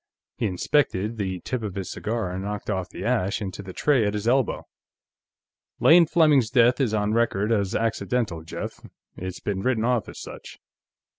He 0.35 0.47
inspected 0.47 1.17
the 1.19 1.41
tip 1.41 1.61
of 1.61 1.75
his 1.75 1.91
cigar 1.91 2.31
and 2.31 2.43
knocked 2.43 2.71
off 2.71 2.89
the 2.89 3.05
ash 3.05 3.39
into 3.39 3.61
the 3.61 3.71
tray 3.71 4.03
at 4.03 4.15
his 4.15 4.27
elbow. 4.27 4.65
"Lane 5.79 6.07
Fleming's 6.07 6.49
death 6.49 6.81
is 6.81 6.91
on 6.95 7.13
record 7.13 7.51
as 7.51 7.75
accidental, 7.75 8.41
Jeff. 8.41 8.79
It's 9.15 9.39
been 9.39 9.61
written 9.61 9.85
off 9.85 10.09
as 10.09 10.19
such. 10.19 10.57